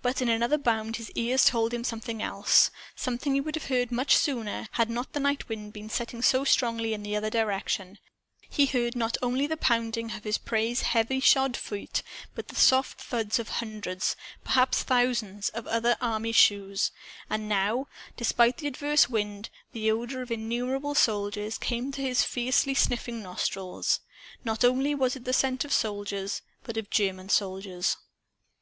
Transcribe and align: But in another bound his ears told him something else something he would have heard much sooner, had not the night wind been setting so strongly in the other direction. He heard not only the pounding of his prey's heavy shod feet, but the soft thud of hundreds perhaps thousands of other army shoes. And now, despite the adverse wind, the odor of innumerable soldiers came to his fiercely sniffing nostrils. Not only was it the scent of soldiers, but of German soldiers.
But 0.00 0.22
in 0.22 0.30
another 0.30 0.56
bound 0.56 0.96
his 0.96 1.10
ears 1.10 1.44
told 1.44 1.74
him 1.74 1.84
something 1.84 2.22
else 2.22 2.70
something 2.96 3.34
he 3.34 3.40
would 3.42 3.54
have 3.54 3.66
heard 3.66 3.92
much 3.92 4.16
sooner, 4.16 4.66
had 4.72 4.88
not 4.88 5.12
the 5.12 5.20
night 5.20 5.46
wind 5.50 5.74
been 5.74 5.90
setting 5.90 6.22
so 6.22 6.42
strongly 6.44 6.94
in 6.94 7.02
the 7.02 7.14
other 7.16 7.28
direction. 7.28 7.98
He 8.48 8.64
heard 8.64 8.96
not 8.96 9.18
only 9.20 9.46
the 9.46 9.58
pounding 9.58 10.12
of 10.12 10.24
his 10.24 10.38
prey's 10.38 10.80
heavy 10.80 11.20
shod 11.20 11.54
feet, 11.54 12.02
but 12.34 12.48
the 12.48 12.54
soft 12.56 12.98
thud 13.02 13.38
of 13.38 13.50
hundreds 13.60 14.16
perhaps 14.42 14.82
thousands 14.82 15.50
of 15.50 15.66
other 15.66 15.98
army 16.00 16.32
shoes. 16.32 16.90
And 17.28 17.46
now, 17.46 17.88
despite 18.16 18.56
the 18.56 18.68
adverse 18.68 19.10
wind, 19.10 19.50
the 19.72 19.90
odor 19.90 20.22
of 20.22 20.30
innumerable 20.30 20.94
soldiers 20.94 21.58
came 21.58 21.92
to 21.92 22.00
his 22.00 22.22
fiercely 22.24 22.72
sniffing 22.72 23.22
nostrils. 23.22 24.00
Not 24.44 24.64
only 24.64 24.94
was 24.94 25.14
it 25.14 25.26
the 25.26 25.34
scent 25.34 25.62
of 25.66 25.74
soldiers, 25.74 26.40
but 26.64 26.78
of 26.78 26.88
German 26.88 27.28
soldiers. 27.28 27.98